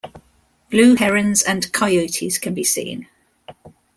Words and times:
Blue 0.71 0.95
herons 0.95 1.43
and 1.43 1.71
coyotes 1.73 2.39
can 2.39 2.55
be 2.55 2.63
seen. 2.63 3.07